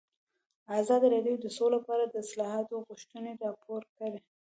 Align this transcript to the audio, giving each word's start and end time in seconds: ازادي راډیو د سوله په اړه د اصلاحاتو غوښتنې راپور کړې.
ازادي 0.79 1.07
راډیو 1.15 1.35
د 1.41 1.45
سوله 1.57 1.77
په 1.85 1.89
اړه 1.95 2.05
د 2.09 2.13
اصلاحاتو 2.25 2.83
غوښتنې 2.87 3.31
راپور 3.43 3.81
کړې. 3.97 4.19